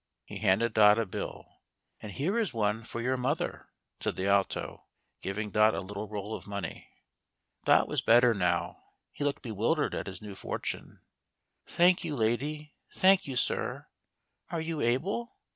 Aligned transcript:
He 0.25 0.39
handed 0.39 0.73
Dot 0.73 0.97
a 0.97 1.05
bill." 1.05 1.59
And 2.01 2.11
here 2.11 2.39
is 2.39 2.55
one 2.55 2.83
for 2.83 2.99
your 3.03 3.17
mother," 3.17 3.69
said 3.99 4.15
the 4.15 4.25
Alto, 4.25 4.87
giving 5.21 5.51
Dot 5.51 5.75
a 5.75 5.79
little 5.79 6.07
roll 6.07 6.33
of 6.33 6.47
money. 6.47 6.89
Dot 7.65 7.87
was 7.87 8.01
better 8.01 8.33
now. 8.33 8.81
He 9.11 9.23
looked 9.23 9.43
bewildered 9.43 9.93
at 9.93 10.07
his 10.07 10.19
new 10.19 10.33
fortune." 10.33 11.01
Thank 11.77 12.03
you, 12.03 12.15
lady. 12.15 12.73
Thank 12.91 13.27
you, 13.27 13.35
sir. 13.35 13.89
Are 14.49 14.59
you 14.59 14.81
able? 14.81 15.35